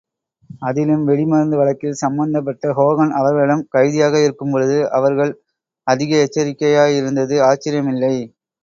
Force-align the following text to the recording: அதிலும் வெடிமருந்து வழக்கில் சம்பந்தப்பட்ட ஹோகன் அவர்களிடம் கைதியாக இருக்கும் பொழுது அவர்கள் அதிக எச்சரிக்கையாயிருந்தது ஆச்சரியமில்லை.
அதிலும் 0.61 1.03
வெடிமருந்து 1.07 1.59
வழக்கில் 1.59 1.99
சம்பந்தப்பட்ட 2.01 2.73
ஹோகன் 2.79 3.13
அவர்களிடம் 3.19 3.63
கைதியாக 3.69 4.23
இருக்கும் 4.23 4.51
பொழுது 4.51 4.79
அவர்கள் 4.99 5.33
அதிக 5.87 6.11
எச்சரிக்கையாயிருந்தது 6.25 7.37
ஆச்சரியமில்லை. 7.49 8.15